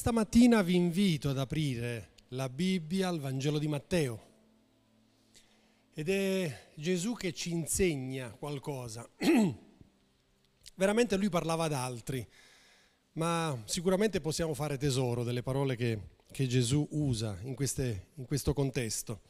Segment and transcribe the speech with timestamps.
[0.00, 4.22] Questa mattina vi invito ad aprire la Bibbia al Vangelo di Matteo
[5.92, 9.06] ed è Gesù che ci insegna qualcosa.
[10.74, 12.26] Veramente lui parlava ad altri,
[13.12, 16.00] ma sicuramente possiamo fare tesoro delle parole che,
[16.32, 19.20] che Gesù usa in, queste, in questo contesto.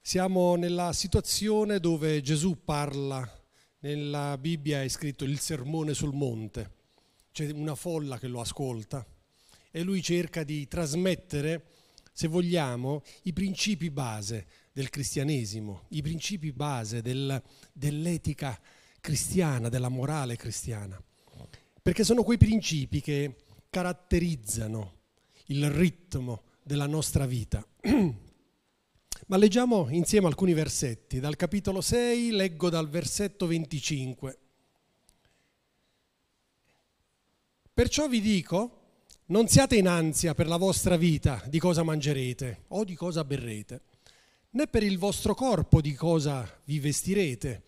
[0.00, 3.24] Siamo nella situazione dove Gesù parla,
[3.82, 6.78] nella Bibbia è scritto il sermone sul monte
[7.32, 9.06] c'è una folla che lo ascolta
[9.70, 11.64] e lui cerca di trasmettere,
[12.12, 17.40] se vogliamo, i principi base del cristianesimo, i principi base del,
[17.72, 18.58] dell'etica
[19.00, 21.00] cristiana, della morale cristiana,
[21.80, 23.36] perché sono quei principi che
[23.70, 24.98] caratterizzano
[25.46, 27.64] il ritmo della nostra vita.
[29.26, 31.20] Ma leggiamo insieme alcuni versetti.
[31.20, 34.38] Dal capitolo 6 leggo dal versetto 25.
[37.80, 38.72] Perciò vi dico,
[39.28, 43.80] non siate in ansia per la vostra vita di cosa mangerete o di cosa berrete,
[44.50, 47.62] né per il vostro corpo di cosa vi vestirete.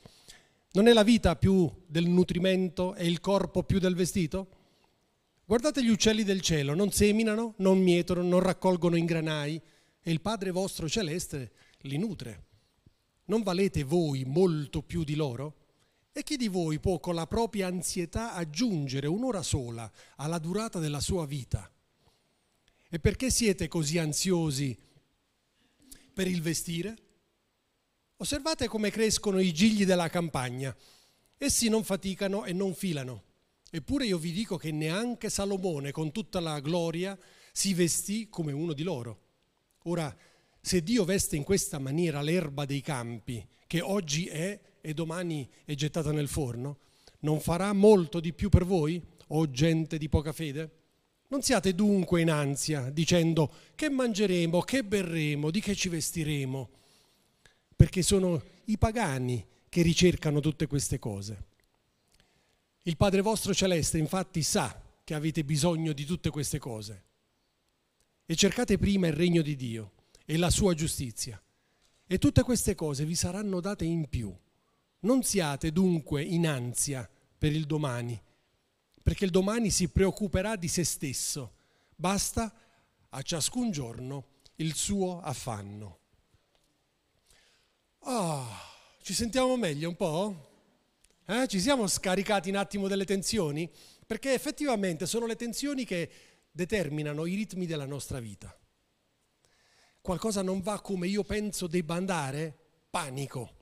[0.72, 4.48] Non è la vita più del nutrimento e il corpo più del vestito?
[5.46, 9.58] Guardate gli uccelli del cielo, non seminano, non mietono, non raccolgono in granai
[10.02, 11.52] e il Padre vostro celeste
[11.84, 12.44] li nutre.
[13.24, 15.61] Non valete voi molto più di loro?
[16.14, 21.00] E chi di voi può con la propria ansietà aggiungere un'ora sola alla durata della
[21.00, 21.70] sua vita?
[22.90, 24.76] E perché siete così ansiosi
[26.12, 26.96] per il vestire?
[28.16, 30.76] Osservate come crescono i gigli della campagna.
[31.38, 33.22] Essi non faticano e non filano.
[33.70, 37.18] Eppure io vi dico che neanche Salomone, con tutta la gloria,
[37.52, 39.20] si vestì come uno di loro.
[39.84, 40.14] Ora,
[40.60, 45.72] se Dio veste in questa maniera l'erba dei campi, che oggi è e domani è
[45.72, 46.80] gettata nel forno,
[47.20, 50.80] non farà molto di più per voi, o gente di poca fede?
[51.28, 56.68] Non siate dunque in ansia, dicendo che mangeremo, che berremo, di che ci vestiremo,
[57.74, 61.44] perché sono i pagani che ricercano tutte queste cose.
[62.82, 67.04] Il Padre vostro celeste infatti sa che avete bisogno di tutte queste cose.
[68.26, 69.92] E cercate prima il regno di Dio
[70.26, 71.42] e la sua giustizia,
[72.06, 74.36] e tutte queste cose vi saranno date in più.
[75.04, 78.20] Non siate dunque in ansia per il domani,
[79.02, 81.54] perché il domani si preoccuperà di se stesso.
[81.96, 82.54] Basta
[83.08, 84.26] a ciascun giorno
[84.56, 85.98] il suo affanno.
[88.04, 88.46] Oh,
[89.02, 90.50] ci sentiamo meglio un po'?
[91.26, 91.48] Eh?
[91.48, 93.68] Ci siamo scaricati un attimo delle tensioni?
[94.06, 96.10] Perché effettivamente sono le tensioni che
[96.52, 98.56] determinano i ritmi della nostra vita.
[100.00, 102.56] Qualcosa non va come io penso debba andare?
[102.88, 103.61] Panico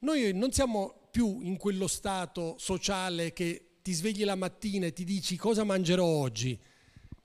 [0.00, 5.04] noi non siamo più in quello stato sociale che ti svegli la mattina e ti
[5.04, 6.58] dici cosa mangerò oggi.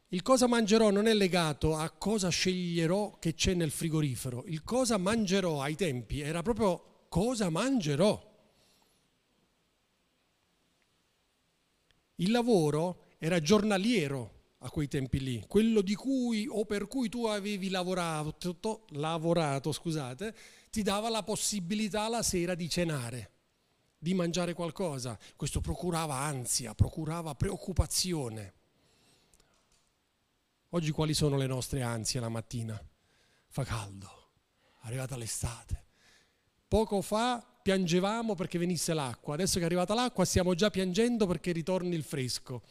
[0.10, 4.44] Il cosa mangerò non è legato a cosa sceglierò che c'è nel frigorifero.
[4.46, 8.32] Il cosa mangerò ai tempi era proprio cosa mangerò.
[12.18, 17.26] Il lavoro era giornaliero a quei tempi lì, quello di cui o per cui tu
[17.26, 20.36] avevi lavorato, lavorato scusate,
[20.74, 23.32] ti dava la possibilità la sera di cenare,
[23.96, 25.16] di mangiare qualcosa.
[25.36, 28.54] Questo procurava ansia, procurava preoccupazione.
[30.70, 32.84] Oggi quali sono le nostre ansie la mattina?
[33.50, 34.32] Fa caldo,
[34.82, 35.86] è arrivata l'estate.
[36.68, 41.52] Poco fa piangevamo perché venisse l'acqua, adesso che è arrivata l'acqua stiamo già piangendo perché
[41.52, 42.64] ritorni il fresco.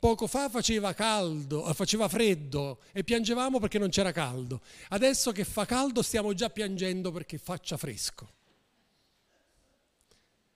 [0.00, 4.62] Poco fa faceva caldo, eh, faceva freddo e piangevamo perché non c'era caldo.
[4.88, 8.32] Adesso che fa caldo stiamo già piangendo perché faccia fresco.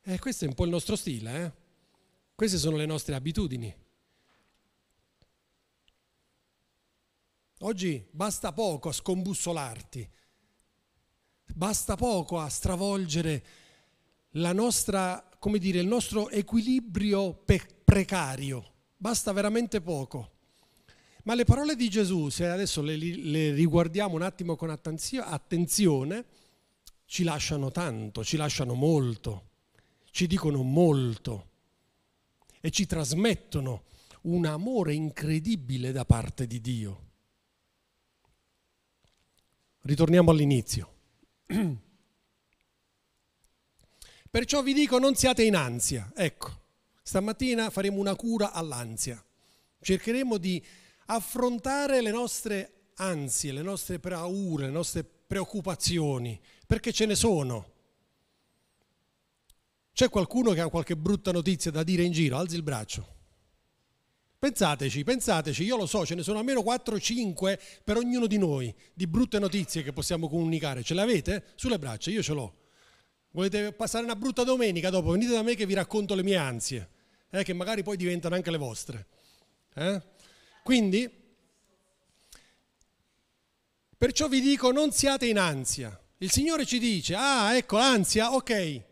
[0.01, 1.53] Eh, questo è un po' il nostro stile, eh?
[2.35, 3.77] Queste sono le nostre abitudini.
[7.59, 10.11] Oggi basta poco a scombussolarti,
[11.53, 13.45] basta poco a stravolgere
[14.31, 15.29] nostra,
[15.59, 20.31] dire, il nostro equilibrio pe- precario basta veramente poco.
[21.25, 26.25] Ma le parole di Gesù, se adesso le, le riguardiamo un attimo con attenzione,
[27.07, 29.51] ci lasciano tanto, ci lasciano molto,
[30.11, 31.51] ci dicono molto
[32.61, 33.85] e ci trasmettono
[34.23, 37.03] un amore incredibile da parte di Dio.
[39.81, 40.93] Ritorniamo all'inizio.
[44.31, 46.64] Perciò vi dico non siate in ansia, ecco.
[47.07, 49.23] Stamattina faremo una cura all'ansia.
[49.79, 50.65] Cercheremo di
[51.07, 57.73] affrontare le nostre ansie, le nostre paure, le nostre preoccupazioni, perché ce ne sono.
[59.93, 62.39] C'è qualcuno che ha qualche brutta notizia da dire in giro?
[62.39, 63.13] Alzi il braccio.
[64.39, 69.07] Pensateci, pensateci, io lo so, ce ne sono almeno 4-5 per ognuno di noi di
[69.07, 70.83] brutte notizie che possiamo comunicare.
[70.83, 71.45] Ce le avete?
[71.55, 72.57] Sulle braccia, io ce l'ho.
[73.31, 75.11] Volete passare una brutta domenica dopo?
[75.11, 76.89] Venite da me che vi racconto le mie ansie,
[77.35, 79.07] eh, che magari poi diventano anche le vostre.
[79.75, 80.01] Eh?
[80.63, 81.11] Quindi,
[83.99, 86.01] perciò vi dico, non siate in ansia.
[86.19, 88.83] Il Signore ci dice, ah, ecco l'ansia, ok,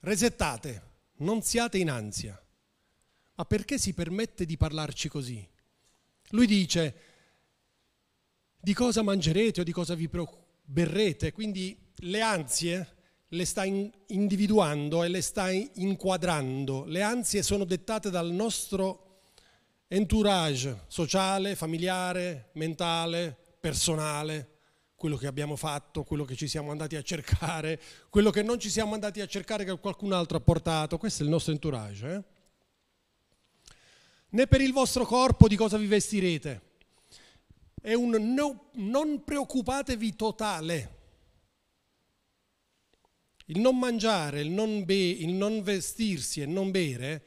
[0.00, 0.82] resettate,
[1.18, 2.42] non siate in ansia.
[3.34, 5.46] Ma perché si permette di parlarci così?
[6.30, 7.02] Lui dice
[8.56, 10.08] di cosa mangerete o di cosa vi
[10.64, 12.96] berrete, quindi le ansie
[13.28, 16.84] le sta individuando e le sta inquadrando.
[16.84, 19.20] Le ansie sono dettate dal nostro
[19.88, 24.56] entourage sociale, familiare, mentale, personale,
[24.94, 27.80] quello che abbiamo fatto, quello che ci siamo andati a cercare,
[28.10, 30.98] quello che non ci siamo andati a cercare che qualcun altro ha portato.
[30.98, 32.14] Questo è il nostro entourage.
[32.14, 32.36] Eh?
[34.30, 36.62] né per il vostro corpo di cosa vi vestirete.
[37.80, 40.96] È un no, non preoccupatevi totale.
[43.50, 47.24] Il non mangiare, il non, be, il non vestirsi e non bere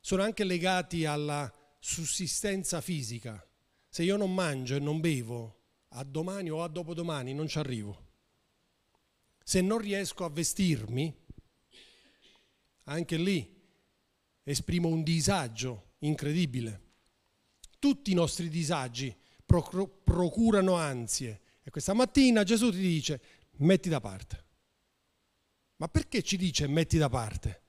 [0.00, 3.46] sono anche legati alla sussistenza fisica.
[3.86, 8.06] Se io non mangio e non bevo, a domani o a dopodomani non ci arrivo.
[9.44, 11.14] Se non riesco a vestirmi,
[12.84, 13.56] anche lì
[14.44, 16.86] esprimo un disagio incredibile.
[17.78, 19.14] Tutti i nostri disagi
[19.44, 23.20] procurano ansie e questa mattina Gesù ti dice
[23.58, 24.46] metti da parte.
[25.78, 27.62] Ma perché ci dice metti da parte?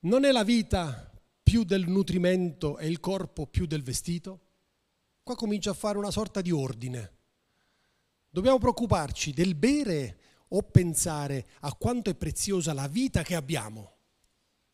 [0.00, 1.12] Non è la vita
[1.42, 4.40] più del nutrimento e il corpo più del vestito?
[5.24, 7.14] Qua comincia a fare una sorta di ordine.
[8.28, 13.94] Dobbiamo preoccuparci del bere o pensare a quanto è preziosa la vita che abbiamo?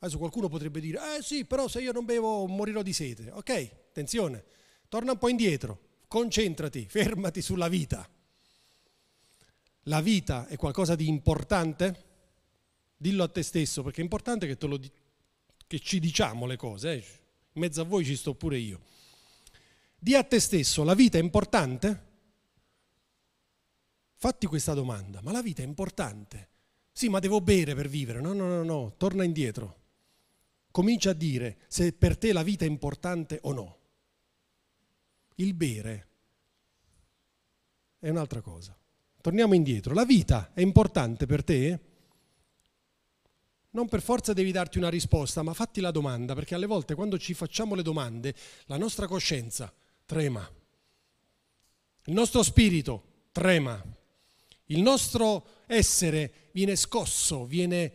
[0.00, 3.30] Adesso qualcuno potrebbe dire, eh sì, però se io non bevo morirò di sete.
[3.30, 3.50] Ok,
[3.88, 4.44] attenzione,
[4.88, 8.06] torna un po' indietro, concentrati, fermati sulla vita.
[9.86, 12.04] La vita è qualcosa di importante?
[12.96, 14.78] Dillo a te stesso, perché è importante che, lo,
[15.66, 16.92] che ci diciamo le cose.
[16.92, 17.04] Eh?
[17.52, 18.80] In mezzo a voi ci sto pure io.
[19.98, 22.10] Di a te stesso, la vita è importante?
[24.14, 26.48] Fatti questa domanda, ma la vita è importante?
[26.92, 28.20] Sì, ma devo bere per vivere.
[28.20, 29.80] No, no, no, no, torna indietro
[30.72, 33.78] comincia a dire se per te la vita è importante o no.
[35.36, 36.08] Il bere
[38.00, 38.76] è un'altra cosa.
[39.22, 39.94] Torniamo indietro.
[39.94, 41.80] La vita è importante per te?
[43.70, 47.16] Non per forza devi darti una risposta, ma fatti la domanda, perché alle volte quando
[47.18, 48.34] ci facciamo le domande,
[48.66, 49.72] la nostra coscienza
[50.04, 50.46] trema,
[52.06, 53.82] il nostro spirito trema,
[54.66, 57.92] il nostro essere viene scosso, viene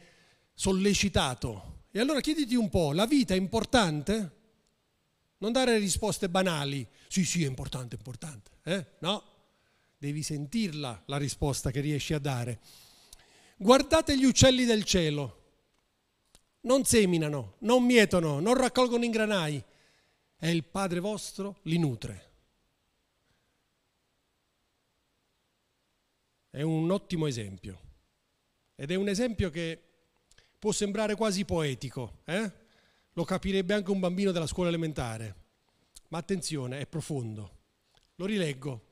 [0.53, 4.35] sollecitato e allora chiediti un po', la vita è importante?
[5.39, 8.85] Non dare risposte banali, sì sì è importante, è importante, eh?
[8.99, 9.23] no,
[9.97, 12.59] devi sentirla la risposta che riesci a dare.
[13.57, 15.35] Guardate gli uccelli del cielo,
[16.61, 19.63] non seminano, non mietono, non raccolgono in granai
[20.39, 22.25] e il Padre vostro li nutre.
[26.49, 27.79] È un ottimo esempio
[28.75, 29.81] ed è un esempio che
[30.59, 32.51] può sembrare quasi poetico, eh?
[33.13, 35.35] lo capirebbe anche un bambino della scuola elementare,
[36.09, 37.55] ma attenzione, è profondo.
[38.15, 38.86] Lo rileggo.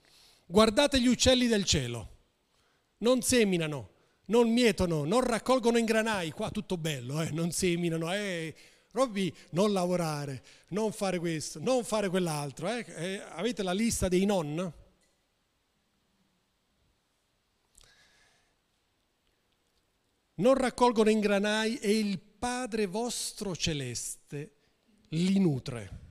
[0.47, 2.09] Guardate gli uccelli del cielo,
[2.99, 3.89] non seminano,
[4.27, 7.31] non mietono, non raccolgono in granai, qua tutto bello, eh?
[7.31, 8.53] non seminano, eh?
[8.91, 12.69] Robby, non lavorare, non fare questo, non fare quell'altro.
[12.69, 12.85] Eh?
[12.87, 14.73] Eh, avete la lista dei non?
[20.35, 24.55] non raccolgono in granai e il Padre vostro celeste
[25.09, 26.03] li nutre.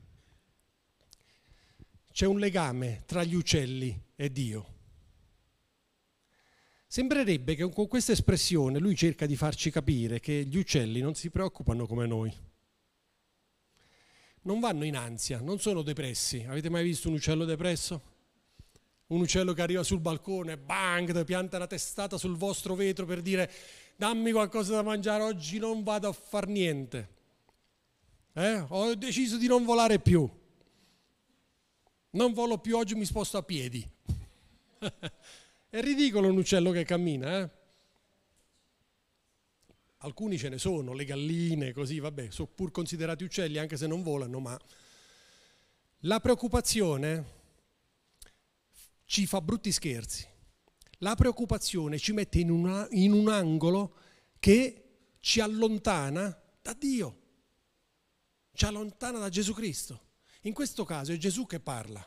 [2.13, 4.73] C'è un legame tra gli uccelli e Dio.
[6.87, 11.29] Sembrerebbe che con questa espressione lui cerca di farci capire che gli uccelli non si
[11.29, 12.33] preoccupano come noi.
[14.43, 16.45] Non vanno in ansia, non sono depressi.
[16.47, 18.13] Avete mai visto un uccello depresso?
[19.09, 23.51] Un uccello che arriva sul balcone, bang, pianta la testata sul vostro vetro per dire
[23.97, 27.09] dammi qualcosa da mangiare, oggi non vado a far niente.
[28.35, 28.65] Eh?
[28.69, 30.29] Ho deciso di non volare più.
[32.11, 33.85] Non volo più, oggi mi sposto a piedi.
[35.71, 37.51] È ridicolo un uccello che cammina, eh?
[39.99, 44.03] Alcuni ce ne sono, le galline, così, vabbè, sono pur considerati uccelli anche se non
[44.03, 44.59] volano, ma
[46.01, 47.43] la preoccupazione
[49.07, 50.29] ci fa brutti scherzi.
[50.99, 53.97] la preoccupazione ci mette in, una, in un angolo
[54.39, 57.21] che ci allontana da Dio,
[58.53, 60.01] ci allontana da Gesù Cristo.
[60.43, 62.07] In questo caso è Gesù che parla.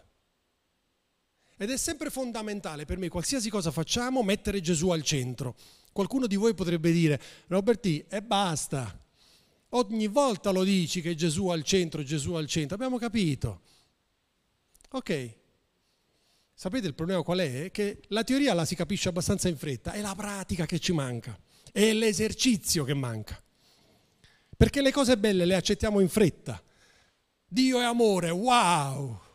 [1.58, 5.56] Ed è sempre fondamentale per me, qualsiasi cosa facciamo, mettere Gesù al centro.
[5.92, 9.04] Qualcuno di voi potrebbe dire, Roberti, e basta.
[9.70, 12.76] Ogni volta lo dici che Gesù al centro, Gesù al centro.
[12.76, 13.62] Abbiamo capito.
[14.92, 15.36] Ok.
[16.54, 17.72] Sapete il problema qual è?
[17.72, 21.38] Che la teoria la si capisce abbastanza in fretta, è la pratica che ci manca,
[21.72, 23.42] è l'esercizio che manca.
[24.56, 26.62] Perché le cose belle le accettiamo in fretta.
[27.48, 29.26] Dio è amore, wow!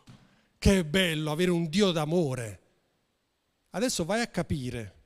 [0.63, 2.61] Che bello avere un Dio d'amore.
[3.71, 5.01] Adesso vai a capire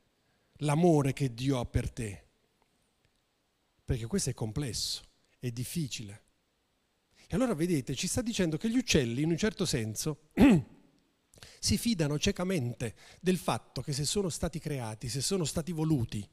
[0.57, 2.25] l'amore che Dio ha per te.
[3.83, 5.01] Perché questo è complesso,
[5.39, 6.25] è difficile.
[7.27, 10.29] E allora vedete, ci sta dicendo che gli uccelli, in un certo senso,
[11.59, 16.23] si fidano ciecamente del fatto che se sono stati creati, se sono stati voluti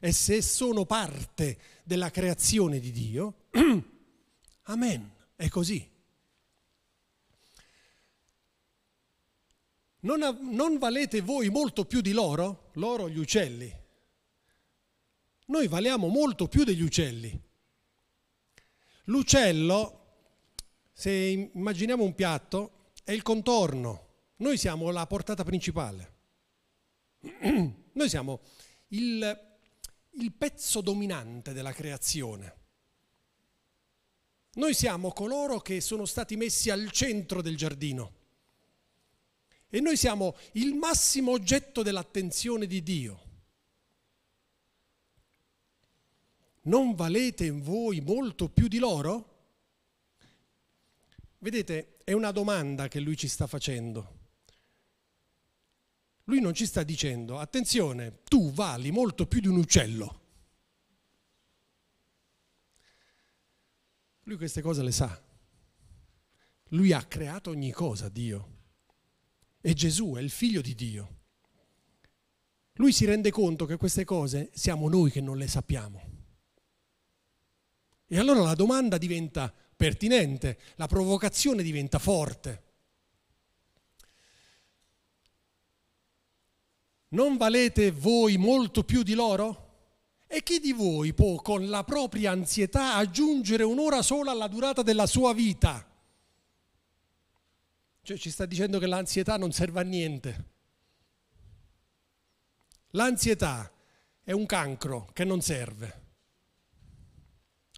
[0.00, 3.44] e se sono parte della creazione di Dio,
[4.62, 5.98] amen, è così.
[10.00, 12.70] Non, non, valete voi molto più di loro?
[12.74, 13.78] Loro gli uccelli.
[15.46, 17.38] Noi valiamo molto più degli uccelli.
[19.04, 19.98] L'uccello,
[20.92, 24.08] se immaginiamo un piatto, è il contorno.
[24.36, 26.14] Noi siamo la portata principale.
[27.92, 28.40] Noi siamo
[28.88, 29.58] il,
[30.12, 32.58] il pezzo dominante della creazione.
[34.52, 38.19] Noi siamo coloro che sono stati messi al centro del giardino.
[39.70, 43.28] E noi siamo il massimo oggetto dell'attenzione di Dio.
[46.62, 49.28] Non valete in voi molto più di loro?
[51.38, 54.18] Vedete, è una domanda che lui ci sta facendo.
[56.24, 60.18] Lui non ci sta dicendo, attenzione, tu vali molto più di un uccello.
[64.24, 65.22] Lui queste cose le sa.
[66.70, 68.58] Lui ha creato ogni cosa, Dio.
[69.60, 71.16] E Gesù è il figlio di Dio.
[72.74, 76.02] Lui si rende conto che queste cose siamo noi che non le sappiamo.
[78.06, 82.64] E allora la domanda diventa pertinente, la provocazione diventa forte.
[87.08, 89.68] Non valete voi molto più di loro?
[90.26, 95.06] E chi di voi può con la propria ansietà aggiungere un'ora sola alla durata della
[95.06, 95.89] sua vita?
[98.02, 100.44] Cioè ci sta dicendo che l'ansietà non serve a niente.
[102.90, 103.72] L'ansietà
[104.22, 106.08] è un cancro che non serve.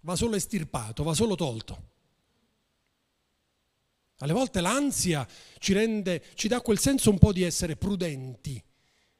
[0.02, 1.90] Va solo estirpato, va solo tolto.
[4.18, 5.26] Alle volte l'ansia
[5.58, 8.62] ci rende, ci dà quel senso un po' di essere prudenti,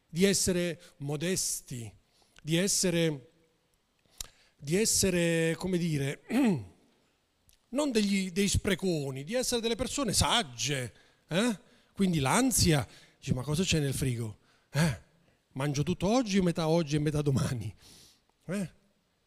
[0.06, 1.92] di essere modesti,
[2.40, 3.30] di essere,
[4.56, 6.22] di essere come dire,
[7.72, 10.94] non degli, dei spreconi, di essere delle persone sagge.
[11.28, 11.58] Eh?
[11.92, 12.86] Quindi l'ansia,
[13.18, 14.38] dice ma cosa c'è nel frigo?
[14.70, 15.00] Eh?
[15.52, 17.74] Mangio tutto oggi metà oggi e metà domani?
[18.46, 18.70] Eh?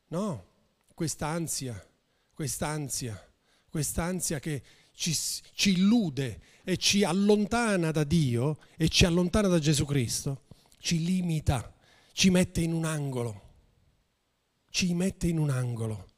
[0.08, 0.48] No,
[0.94, 1.88] quest'ansia,
[2.34, 3.32] quest'ansia,
[3.70, 5.16] quest'ansia che ci,
[5.54, 10.46] ci illude e ci allontana da Dio e ci allontana da Gesù Cristo,
[10.80, 11.74] ci limita,
[12.14, 13.42] ci mette in un angolo,
[14.70, 16.14] ci mette in un angolo.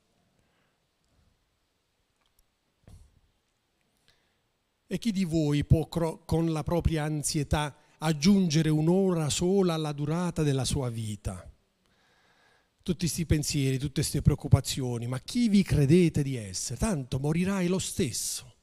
[4.90, 10.64] E chi di voi può con la propria ansietà aggiungere un'ora sola alla durata della
[10.64, 11.52] sua vita?
[12.82, 16.80] Tutti questi pensieri, tutte queste preoccupazioni, ma chi vi credete di essere?
[16.80, 18.56] Tanto morirai lo stesso.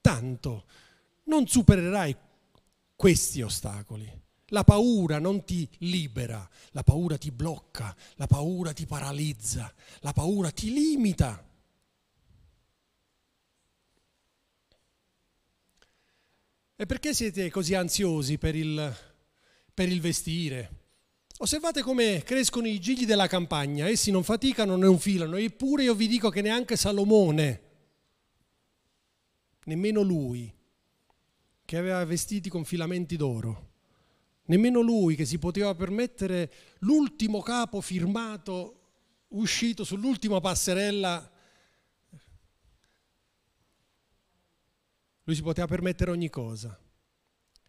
[0.00, 0.64] Tanto
[1.24, 2.16] non supererai
[2.96, 4.10] questi ostacoli.
[4.46, 10.50] La paura non ti libera, la paura ti blocca, la paura ti paralizza, la paura
[10.50, 11.46] ti limita.
[16.80, 18.96] E perché siete così ansiosi per il,
[19.74, 20.70] per il vestire?
[21.38, 25.96] Osservate come crescono i gigli della campagna, essi non faticano né un filano, eppure io
[25.96, 27.62] vi dico che neanche Salomone,
[29.64, 30.54] nemmeno lui,
[31.64, 33.70] che aveva vestiti con filamenti d'oro,
[34.44, 38.82] nemmeno lui che si poteva permettere l'ultimo capo firmato,
[39.30, 41.28] uscito sull'ultima passerella
[45.28, 46.80] Lui si poteva permettere ogni cosa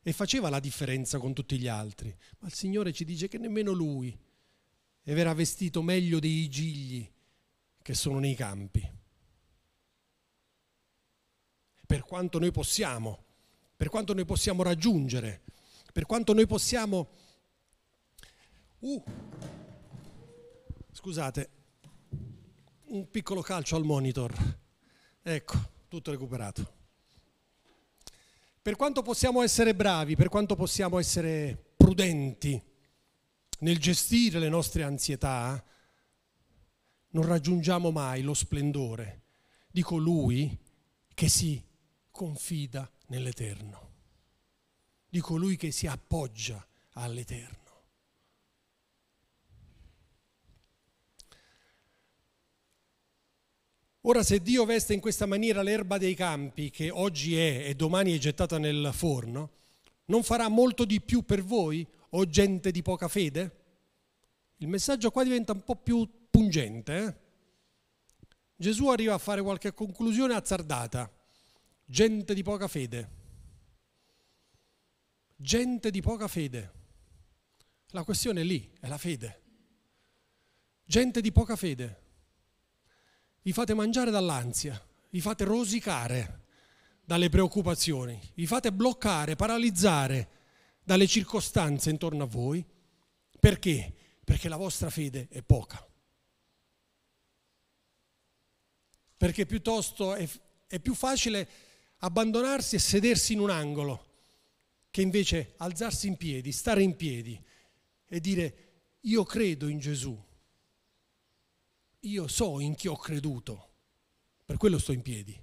[0.02, 3.74] e faceva la differenza con tutti gli altri, ma il Signore ci dice che nemmeno
[3.74, 4.18] lui
[5.04, 7.06] era vestito meglio dei gigli
[7.82, 8.90] che sono nei campi.
[11.86, 13.26] Per quanto noi possiamo,
[13.76, 15.42] per quanto noi possiamo raggiungere,
[15.92, 17.10] per quanto noi possiamo...
[18.80, 19.04] Uh,
[20.94, 21.50] scusate,
[22.86, 24.34] un piccolo calcio al monitor.
[25.22, 26.78] Ecco, tutto recuperato.
[28.70, 32.62] Per quanto possiamo essere bravi, per quanto possiamo essere prudenti
[33.62, 35.66] nel gestire le nostre ansietà,
[37.08, 39.24] non raggiungiamo mai lo splendore
[39.72, 40.56] di colui
[41.16, 41.60] che si
[42.12, 43.94] confida nell'Eterno,
[45.10, 47.69] di colui che si appoggia all'Eterno.
[54.04, 58.16] Ora se Dio veste in questa maniera l'erba dei campi, che oggi è e domani
[58.16, 59.52] è gettata nel forno,
[60.06, 63.58] non farà molto di più per voi, o gente di poca fede?
[64.58, 66.98] Il messaggio qua diventa un po' più pungente.
[66.98, 67.16] Eh?
[68.56, 71.12] Gesù arriva a fare qualche conclusione azzardata.
[71.86, 73.10] Gente di poca fede.
[75.36, 76.72] Gente di poca fede.
[77.90, 79.42] La questione è lì, è la fede.
[80.86, 82.08] Gente di poca fede
[83.42, 86.46] vi fate mangiare dall'ansia, vi fate rosicare
[87.04, 90.30] dalle preoccupazioni, vi fate bloccare, paralizzare
[90.84, 92.64] dalle circostanze intorno a voi.
[93.40, 93.94] Perché?
[94.24, 95.84] Perché la vostra fede è poca.
[99.18, 100.28] Perché piuttosto è,
[100.68, 101.48] è più facile
[101.98, 104.06] abbandonarsi e sedersi in un angolo
[104.92, 107.42] che invece alzarsi in piedi, stare in piedi
[108.08, 108.70] e dire
[109.02, 110.18] io credo in Gesù,
[112.02, 113.70] io so in chi ho creduto,
[114.46, 115.40] per quello sto in piedi.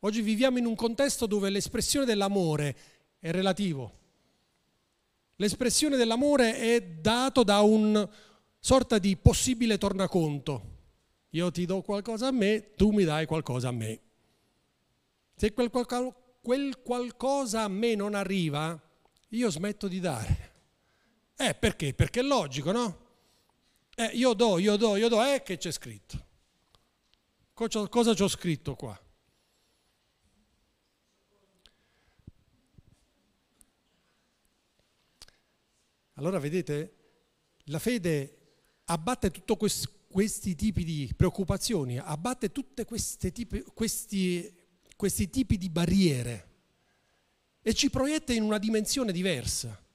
[0.00, 2.76] Oggi viviamo in un contesto dove l'espressione dell'amore
[3.18, 4.04] è relativo.
[5.36, 8.08] L'espressione dell'amore è dato da un
[8.58, 10.74] sorta di possibile tornaconto.
[11.30, 14.00] Io ti do qualcosa a me, tu mi dai qualcosa a me.
[15.34, 15.70] Se quel,
[16.40, 18.80] quel qualcosa a me non arriva,
[19.30, 20.54] io smetto di dare.
[21.36, 21.92] Eh, perché?
[21.92, 23.05] Perché è logico, no?
[23.98, 26.22] Eh, io do, io do, io do, eh che c'è scritto.
[27.54, 29.00] Cosa, cosa c'ho scritto qua?
[36.16, 36.94] Allora vedete,
[37.64, 38.36] la fede
[38.84, 43.32] abbatte tutti questi, questi tipi di preoccupazioni, abbatte tutti questi,
[44.94, 46.48] questi tipi di barriere
[47.62, 49.85] e ci proietta in una dimensione diversa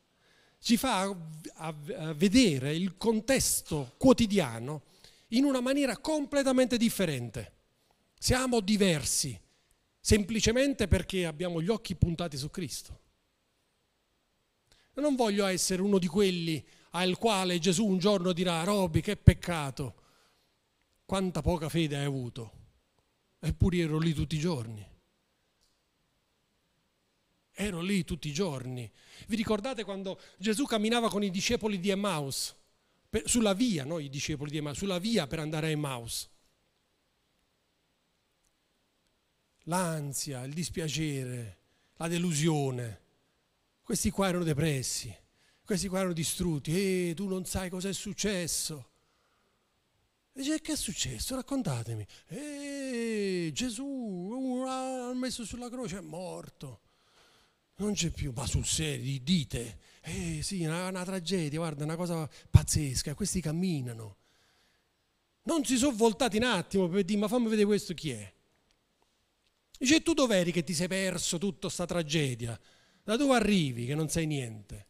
[0.62, 1.16] ci fa
[2.14, 4.84] vedere il contesto quotidiano
[5.30, 7.54] in una maniera completamente differente.
[8.18, 9.38] Siamo diversi,
[10.00, 13.00] semplicemente perché abbiamo gli occhi puntati su Cristo.
[14.94, 19.96] Non voglio essere uno di quelli al quale Gesù un giorno dirà, Robby, che peccato,
[21.06, 22.60] quanta poca fede hai avuto.
[23.40, 24.88] Eppure ero lì tutti i giorni.
[27.54, 28.90] Ero lì tutti i giorni.
[29.28, 32.56] Vi ricordate quando Gesù camminava con i discepoli di Emmaus?
[33.10, 36.30] Per, sulla via, no i discepoli di Emmaus, sulla via per andare a Emmaus.
[39.66, 41.58] L'ansia, il dispiacere,
[41.96, 43.00] la delusione.
[43.84, 45.14] Questi qua erano depressi,
[45.66, 46.72] questi qua erano distrutti.
[47.10, 48.90] E tu non sai cosa è successo.
[50.32, 51.36] Dice, che è successo?
[51.36, 52.08] Raccontatemi.
[52.28, 56.80] E Gesù ha messo sulla croce, è morto
[57.76, 62.30] non c'è più, ma sul serio, dite, eh sì, una, una tragedia, guarda, una cosa
[62.50, 64.18] pazzesca, questi camminano.
[65.44, 68.34] Non si sono voltati un attimo per dire, ma fammi vedere questo chi è.
[69.78, 72.60] Dice, tu dov'eri che ti sei perso tutta questa tragedia?
[73.04, 74.88] Da dove arrivi che non sai niente?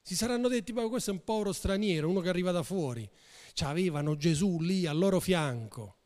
[0.00, 3.08] Si saranno detti, ma questo è un povero straniero, uno che arriva da fuori.
[3.62, 6.01] Avevano Gesù lì al loro fianco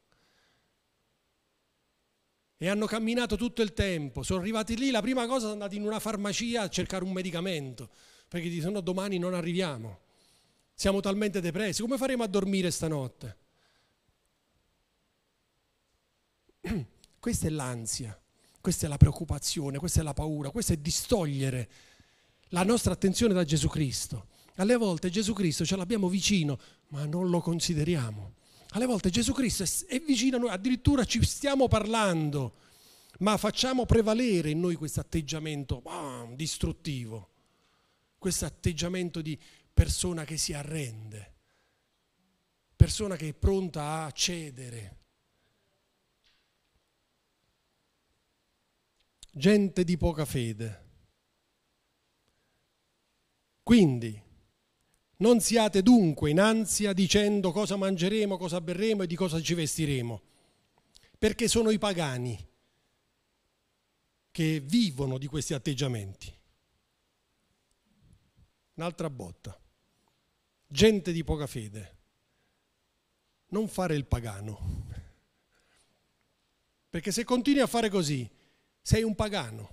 [2.59, 4.23] e hanno camminato tutto il tempo.
[4.23, 7.91] Sono arrivati lì, la prima cosa sono andati in una farmacia a cercare un medicamento,
[8.29, 10.01] perché dicono domani non arriviamo.
[10.75, 13.37] Siamo talmente depressi, come faremo a dormire stanotte?
[17.19, 18.19] Questa è l'ansia,
[18.61, 21.69] questa è la preoccupazione, questa è la paura, questo è distogliere
[22.51, 24.29] la nostra attenzione da Gesù Cristo.
[24.57, 28.35] Alle volte Gesù Cristo ce l'abbiamo vicino, ma non lo consideriamo.
[28.77, 32.57] Alle volte Gesù Cristo è vicino a noi, addirittura ci stiamo parlando,
[33.21, 37.31] ma facciamo prevalere in noi questo atteggiamento oh, distruttivo,
[38.19, 39.41] questo atteggiamento di
[39.73, 41.33] persona che si arrende,
[42.77, 44.99] persona che è pronta a cedere.
[49.33, 50.85] Gente di poca fede.
[53.63, 54.23] Quindi
[55.19, 60.23] non siate dunque in ansia dicendo cosa mangeremo, cosa berremo e di cosa ci vestiremo,
[61.19, 62.49] perché sono i pagani
[64.31, 66.35] che vivono di questi atteggiamenti.
[68.75, 69.59] un'altra botta.
[70.69, 71.97] Gente di poca fede,
[73.49, 74.85] non fare il pagano.
[76.91, 78.29] Perché se continui a fare così,
[78.83, 79.71] sei un pagano.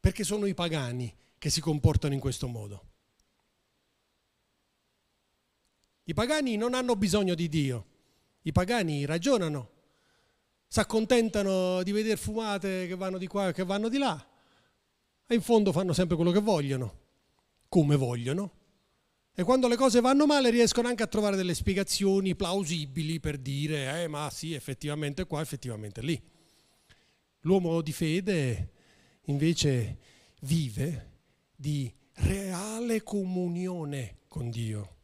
[0.00, 2.91] Perché sono i pagani che si comportano in questo modo.
[6.04, 7.86] I pagani non hanno bisogno di Dio,
[8.42, 9.70] i pagani ragionano,
[10.66, 14.26] si accontentano di vedere fumate che vanno di qua e che vanno di là
[15.26, 16.98] e in fondo fanno sempre quello che vogliono,
[17.68, 18.52] come vogliono.
[19.34, 24.02] E quando le cose vanno male riescono anche a trovare delle spiegazioni plausibili per dire,
[24.02, 26.20] eh ma sì, effettivamente qua, effettivamente lì.
[27.40, 28.72] L'uomo di fede
[29.26, 29.98] invece
[30.40, 31.10] vive
[31.56, 34.96] di reale comunione con Dio.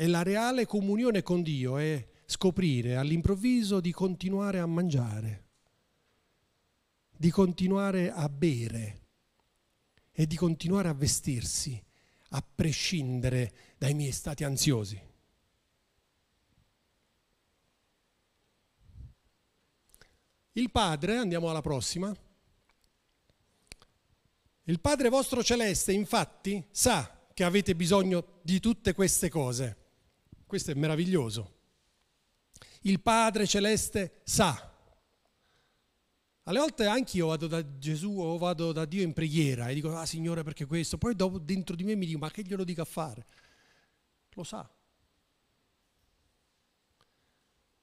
[0.00, 5.48] E la reale comunione con Dio è scoprire all'improvviso di continuare a mangiare,
[7.14, 9.08] di continuare a bere
[10.10, 11.78] e di continuare a vestirsi,
[12.30, 14.98] a prescindere dai miei stati ansiosi.
[20.52, 22.10] Il Padre, andiamo alla prossima,
[24.62, 29.79] il Padre vostro celeste infatti sa che avete bisogno di tutte queste cose
[30.50, 31.58] questo è meraviglioso.
[32.82, 34.68] Il Padre Celeste sa.
[36.42, 39.96] Alle volte anche io vado da Gesù o vado da Dio in preghiera e dico,
[39.96, 40.98] ah Signore perché questo?
[40.98, 43.24] Poi dopo dentro di me mi dico, ma che glielo dico a fare?
[44.30, 44.68] Lo sa.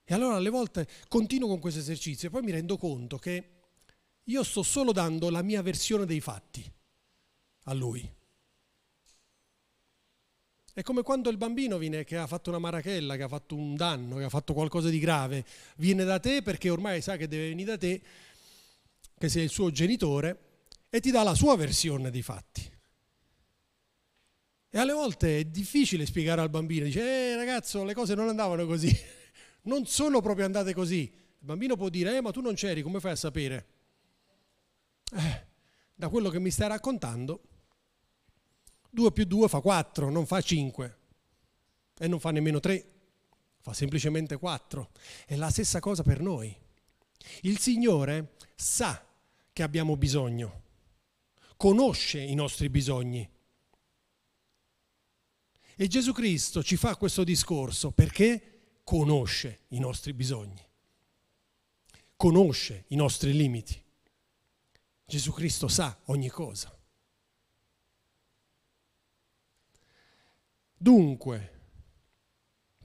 [0.04, 3.52] E allora alle volte continuo con questo esercizio e poi mi rendo conto che
[4.24, 6.70] io sto solo dando la mia versione dei fatti
[7.64, 8.17] a Lui.
[10.78, 13.76] È come quando il bambino viene che ha fatto una marachella, che ha fatto un
[13.76, 15.44] danno, che ha fatto qualcosa di grave,
[15.78, 18.00] viene da te perché ormai sa che deve venire da te,
[19.18, 20.40] che sei il suo genitore,
[20.88, 22.72] e ti dà la sua versione dei fatti.
[24.70, 28.68] E alle volte è difficile spiegare al bambino, dice, eh ragazzo, le cose non andavano
[28.68, 28.96] così,
[29.64, 31.12] non sono proprio andate così.
[31.12, 33.68] Il bambino può dire, eh ma tu non c'eri, come fai a sapere?
[35.12, 35.48] Eh,
[35.96, 37.42] da quello che mi stai raccontando
[38.98, 40.98] 2 più 2 fa 4, non fa 5
[42.00, 42.86] e non fa nemmeno 3,
[43.60, 44.90] fa semplicemente 4.
[45.28, 46.56] È la stessa cosa per noi.
[47.42, 49.06] Il Signore sa
[49.54, 50.64] che abbiamo bisogno,
[51.58, 53.30] conosce i nostri bisogni.
[55.76, 60.68] E Gesù Cristo ci fa questo discorso perché conosce i nostri bisogni,
[62.16, 63.80] conosce i nostri limiti.
[65.06, 66.77] Gesù Cristo sa ogni cosa.
[70.78, 71.60] Dunque,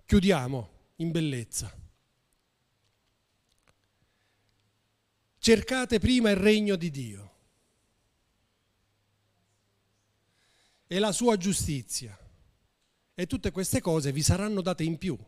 [0.06, 1.70] chiudiamo in bellezza.
[5.38, 7.30] Cercate prima il regno di Dio
[10.86, 12.16] e la sua giustizia
[13.14, 15.18] e tutte queste cose vi saranno date in più.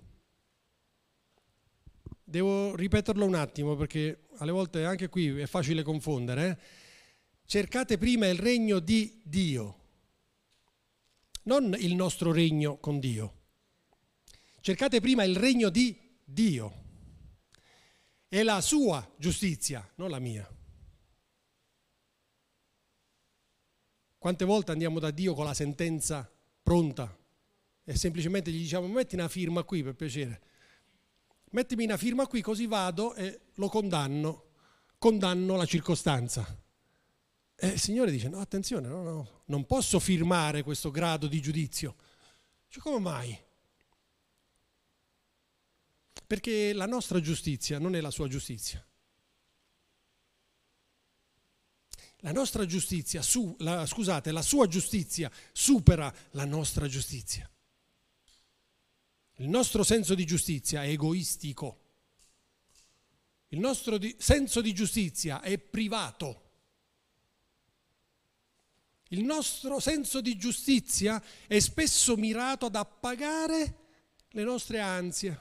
[2.23, 6.49] Devo ripeterlo un attimo perché alle volte anche qui è facile confondere.
[6.49, 6.59] Eh?
[7.45, 9.84] Cercate prima il regno di Dio
[11.45, 13.43] non il nostro regno con Dio.
[14.61, 16.83] Cercate prima il regno di Dio
[18.29, 20.49] e la sua giustizia, non la mia.
[24.19, 26.31] Quante volte andiamo da Dio con la sentenza
[26.63, 27.15] pronta
[27.85, 30.43] e semplicemente gli diciamo metti una firma qui per piacere.
[31.51, 34.47] Mettimi una firma qui così vado e lo condanno,
[34.99, 36.64] condanno la circostanza.
[37.57, 41.97] E il Signore dice, no, attenzione, no, no, non posso firmare questo grado di giudizio.
[42.69, 43.39] Cioè, come mai?
[46.27, 48.85] Perché la nostra giustizia non è la sua giustizia.
[52.19, 57.49] La nostra giustizia, su, la, scusate, la sua giustizia supera la nostra giustizia.
[59.37, 61.81] Il nostro senso di giustizia è egoistico.
[63.49, 66.44] Il nostro di, senso di giustizia è privato.
[69.15, 73.77] Il nostro senso di giustizia è spesso mirato ad appagare
[74.31, 75.39] le nostre ansie.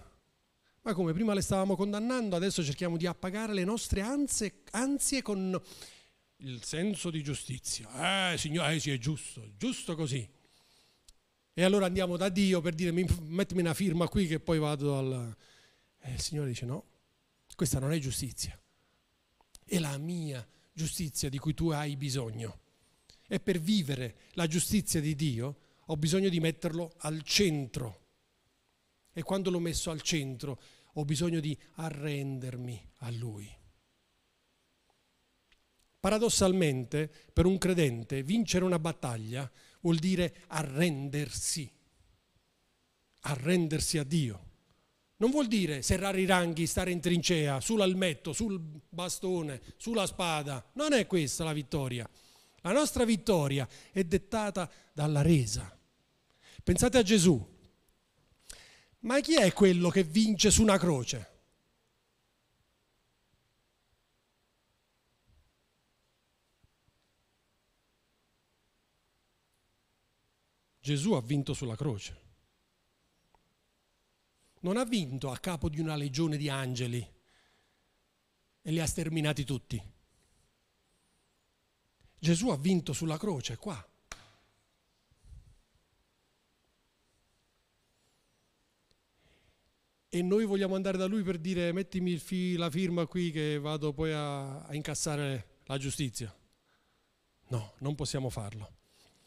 [0.83, 5.59] Ma come prima le stavamo condannando, adesso cerchiamo di appagare le nostre ansie, ansie con
[6.37, 8.31] il senso di giustizia.
[8.31, 10.29] Eh, Signore, eh, sì, è giusto, giusto così.
[11.55, 15.35] E allora andiamo da Dio per dire, mettimi una firma qui che poi vado al...
[15.99, 16.85] E il Signore dice, no,
[17.55, 18.59] questa non è giustizia.
[19.65, 22.59] È la mia giustizia di cui tu hai bisogno.
[23.33, 28.09] E per vivere la giustizia di Dio ho bisogno di metterlo al centro.
[29.11, 30.61] E quando l'ho messo al centro
[30.93, 33.51] ho bisogno di arrendermi a Lui.
[35.99, 41.67] Paradossalmente, per un credente, vincere una battaglia vuol dire arrendersi,
[43.21, 44.51] arrendersi a Dio.
[45.15, 50.63] Non vuol dire serrare i ranghi, stare in trincea, sull'almetto, sul bastone, sulla spada.
[50.73, 52.07] Non è questa la vittoria.
[52.63, 55.77] La nostra vittoria è dettata dalla resa.
[56.63, 57.51] Pensate a Gesù.
[58.99, 61.31] Ma chi è quello che vince su una croce?
[70.79, 72.21] Gesù ha vinto sulla croce.
[74.61, 77.05] Non ha vinto a capo di una legione di angeli
[78.61, 79.81] e li ha sterminati tutti.
[82.23, 83.85] Gesù ha vinto sulla croce qua.
[90.07, 92.17] E noi vogliamo andare da lui per dire mettimi
[92.55, 96.33] la firma qui che vado poi a, a incassare la giustizia.
[97.49, 98.71] No, non possiamo farlo.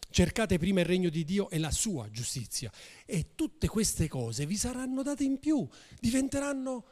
[0.09, 2.73] Cercate prima il regno di Dio e la sua giustizia
[3.05, 5.69] e tutte queste cose vi saranno date in più,
[6.01, 6.87] diventeranno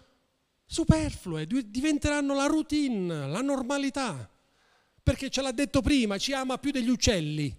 [0.66, 4.28] superflue, diventeranno la routine, la normalità.
[5.04, 7.54] Perché ce l'ha detto prima, ci ama più degli uccelli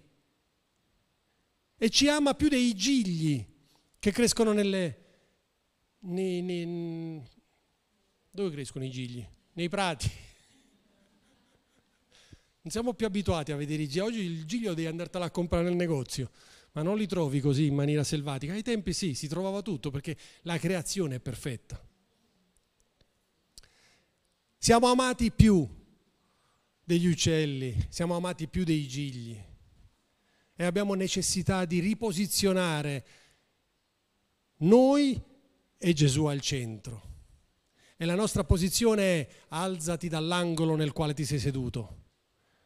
[1.78, 3.42] e ci ama più dei gigli
[4.00, 5.04] che crescono nelle...
[6.00, 7.22] Nei, nei,
[8.30, 9.24] dove crescono i gigli?
[9.52, 10.10] Nei prati.
[12.62, 14.00] Non siamo più abituati a vedere i gigli.
[14.00, 16.32] Oggi il giglio devi andartelo a comprare nel negozio,
[16.72, 18.54] ma non li trovi così in maniera selvatica.
[18.54, 21.80] Ai tempi sì, si trovava tutto perché la creazione è perfetta.
[24.58, 25.75] Siamo amati più
[26.86, 29.36] degli uccelli, siamo amati più dei gigli
[30.54, 33.04] e abbiamo necessità di riposizionare
[34.58, 35.20] noi
[35.76, 37.14] e Gesù al centro.
[37.96, 42.04] E la nostra posizione è alzati dall'angolo nel quale ti sei seduto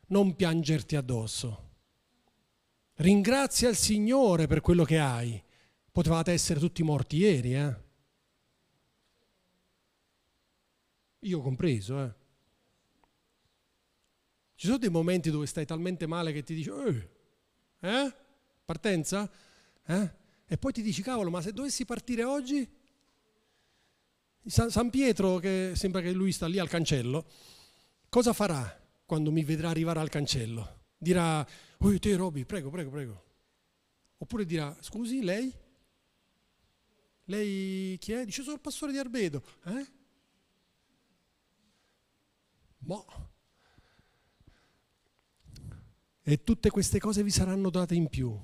[0.09, 1.69] non piangerti addosso.
[2.97, 5.43] Ringrazia il Signore per quello che hai.
[5.91, 7.77] Potevate essere tutti morti ieri, eh?
[11.21, 12.20] Io compreso, eh?
[14.61, 16.69] Ci sono dei momenti dove stai talmente male che ti dici,
[17.81, 18.15] eh?
[18.63, 19.27] Partenza?
[19.87, 20.11] Eh?
[20.45, 22.71] E poi ti dici, cavolo, ma se dovessi partire oggi?
[24.45, 27.27] San Pietro, che sembra che lui sta lì al cancello,
[28.11, 28.79] cosa farà?
[29.07, 30.83] quando mi vedrà arrivare al cancello.
[30.99, 31.41] Dirà,
[31.79, 33.25] oh te Roby, prego, prego, prego.
[34.19, 35.51] Oppure dirà, scusi, lei?
[37.25, 38.27] Lei chi è?
[38.27, 39.43] Dice, sono il pastore di Arbedo.
[39.65, 39.87] Eh?
[42.81, 43.30] Mo.
[46.23, 48.39] E tutte queste cose vi saranno date in più.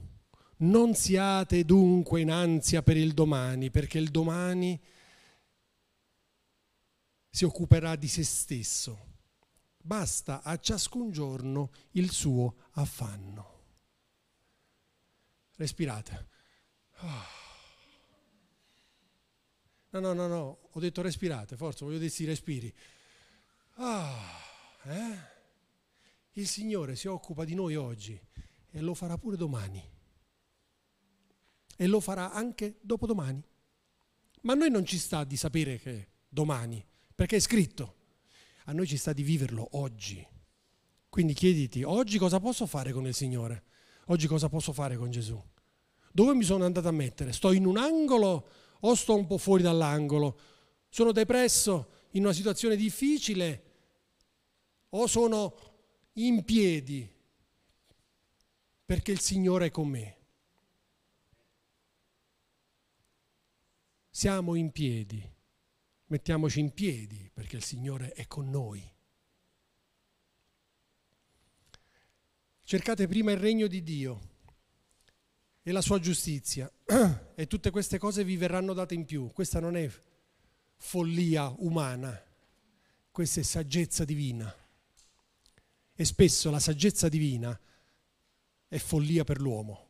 [0.59, 4.81] Non siate dunque in ansia per il domani, perché il domani
[7.29, 9.07] si occuperà di se stesso
[9.87, 13.55] basta a ciascun giorno il suo affanno.
[15.55, 16.29] Respirate.
[19.91, 22.75] No, no, no, no, ho detto respirate, forza, voglio dire sì, respiri.
[23.75, 24.41] Ah,
[24.83, 25.35] eh?
[26.39, 28.21] Il Signore si occupa di noi oggi
[28.71, 29.83] e lo farà pure domani.
[31.79, 33.43] E lo farà anche dopodomani.
[34.43, 37.95] Ma a noi non ci sta di sapere che domani, perché è scritto.
[38.65, 40.27] A noi ci sta di viverlo oggi.
[41.09, 43.65] Quindi chiediti, oggi cosa posso fare con il Signore?
[44.09, 45.43] Oggi cosa posso fare con Gesù?
[46.13, 47.33] Dove mi sono andato a mettere?
[47.33, 48.49] Sto in un angolo
[48.81, 50.39] o sto un po' fuori dall'angolo?
[50.91, 53.63] Sono depresso in una situazione difficile
[54.91, 55.76] o sono
[56.17, 57.11] in piedi
[58.85, 60.17] perché il Signore è con me?
[64.11, 65.35] Siamo in piedi
[66.07, 68.83] mettiamoci in piedi perché il Signore è con noi.
[72.63, 74.35] Cercate prima il regno di Dio
[75.63, 76.71] e la sua giustizia
[77.35, 79.31] e tutte queste cose vi verranno date in più.
[79.33, 79.89] Questa non è
[80.77, 82.21] follia umana,
[83.11, 84.53] questa è saggezza divina.
[85.97, 87.59] E spesso la saggezza divina
[88.69, 89.85] è follia per l'uomo.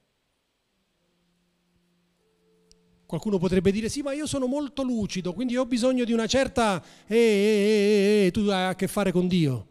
[3.06, 6.82] Qualcuno potrebbe dire sì, ma io sono molto lucido, quindi ho bisogno di una certa...
[7.06, 9.66] Eh, eh, eh, tu hai a che fare con Dio,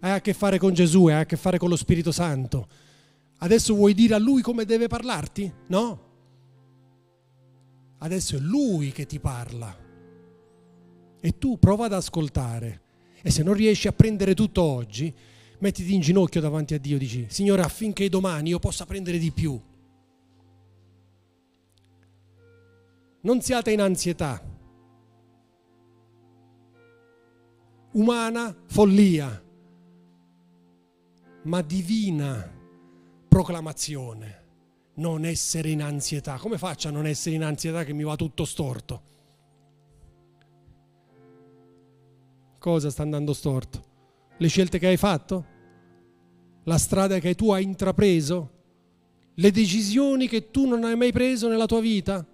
[0.00, 2.68] hai a che fare con Gesù, hai a che fare con lo Spirito Santo.
[3.38, 5.52] Adesso vuoi dire a Lui come deve parlarti?
[5.68, 6.12] No.
[7.98, 9.74] Adesso è Lui che ti parla.
[11.20, 12.82] E tu prova ad ascoltare.
[13.22, 15.14] E se non riesci a prendere tutto oggi,
[15.64, 19.60] mettiti in ginocchio davanti a Dio dici, Signore, affinché domani io possa prendere di più.
[23.24, 24.42] non siate in ansietà.
[27.92, 29.42] Umana follia,
[31.44, 32.52] ma divina
[33.28, 34.42] proclamazione.
[34.96, 36.36] non essere in ansietà.
[36.36, 39.02] Come faccio a non essere in ansietà che mi va tutto storto?
[42.60, 43.82] Cosa sta andando storto?
[44.36, 45.53] Le scelte che hai fatto?
[46.64, 48.50] La strada che tu hai intrapreso?
[49.34, 52.26] Le decisioni che tu non hai mai preso nella tua vita?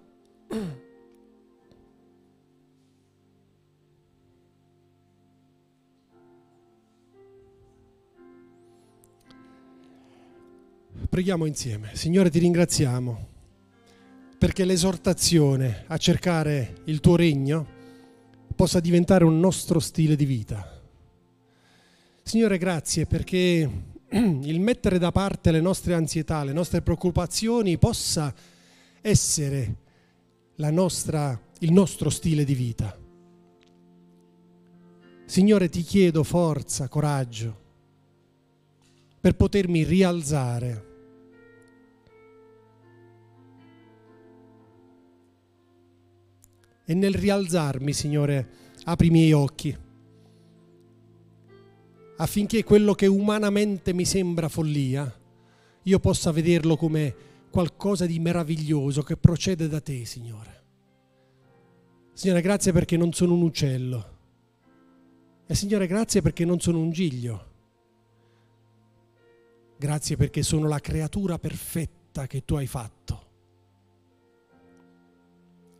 [11.09, 11.93] Preghiamo insieme.
[11.93, 13.27] Signore, ti ringraziamo
[14.37, 17.67] perché l'esortazione a cercare il tuo regno
[18.55, 20.81] possa diventare un nostro stile di vita.
[22.23, 23.69] Signore, grazie perché
[24.43, 28.33] il mettere da parte le nostre ansietà, le nostre preoccupazioni possa
[28.99, 29.75] essere
[30.69, 32.97] nostra, il nostro stile di vita.
[35.25, 37.59] Signore, ti chiedo forza, coraggio
[39.21, 40.89] per potermi rialzare
[46.85, 48.49] e nel rialzarmi, Signore,
[48.83, 49.89] apri i miei occhi
[52.21, 55.11] affinché quello che umanamente mi sembra follia,
[55.83, 57.15] io possa vederlo come
[57.49, 60.59] qualcosa di meraviglioso che procede da te, Signore.
[62.13, 64.17] Signore, grazie perché non sono un uccello.
[65.47, 67.49] E Signore, grazie perché non sono un giglio.
[69.77, 73.29] Grazie perché sono la creatura perfetta che tu hai fatto.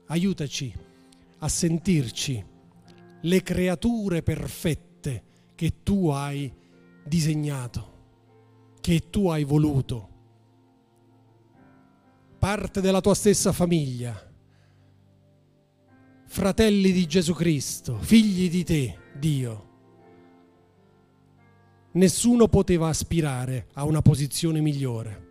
[0.07, 0.73] Aiutaci
[1.37, 2.43] a sentirci
[3.21, 4.90] le creature perfette
[5.61, 6.51] che tu hai
[7.05, 10.09] disegnato, che tu hai voluto,
[12.39, 14.27] parte della tua stessa famiglia,
[16.25, 19.69] fratelli di Gesù Cristo, figli di te, Dio.
[21.91, 25.30] Nessuno poteva aspirare a una posizione migliore.